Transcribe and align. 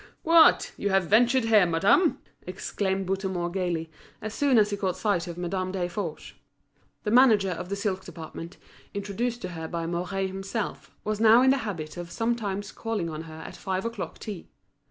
"What! 0.23 0.71
you 0.77 0.89
have 0.89 1.03
ventured 1.05 1.43
here, 1.45 1.67
madame?" 1.67 2.17
exclaimed 2.47 3.05
Bouthemont 3.05 3.53
gaily, 3.53 3.91
as 4.19 4.33
soon 4.33 4.57
as 4.57 4.71
he 4.71 4.77
caught 4.77 4.97
sight 4.97 5.27
of 5.27 5.37
Madame 5.37 5.71
Desforges. 5.71 6.33
The 7.03 7.11
manager 7.11 7.51
of 7.51 7.69
the 7.69 7.75
silk 7.75 8.03
department, 8.03 8.57
introduced 8.95 9.43
to 9.43 9.49
her 9.49 9.67
by 9.67 9.85
Mouret 9.85 10.25
himself, 10.25 10.89
was 11.03 11.19
now 11.19 11.43
in 11.43 11.51
the 11.51 11.57
habit 11.69 11.97
of 11.97 12.09
sometimes 12.09 12.71
calling 12.71 13.11
on 13.11 13.25
her 13.25 13.41
at 13.45 13.57
her 13.57 13.61
five 13.61 13.85
o'clock 13.85 14.17
tea. 14.17 14.49